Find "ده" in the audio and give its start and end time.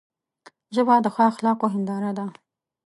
2.17-2.25